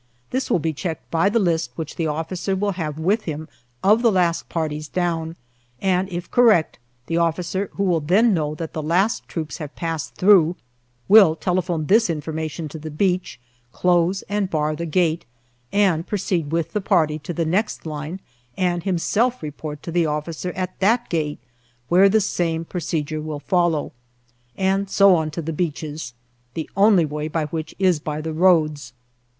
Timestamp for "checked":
0.73-1.11